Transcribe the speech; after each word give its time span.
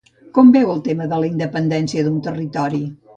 Com 0.37 0.47
veu 0.55 0.69
el 0.75 0.81
tema 0.87 1.07
de 1.11 1.19
la 1.23 1.29
independència 1.33 2.07
d'un 2.09 2.17
territori? 2.29 2.81